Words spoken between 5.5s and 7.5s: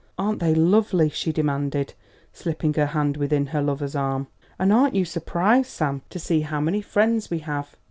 Sam, to see how many friends we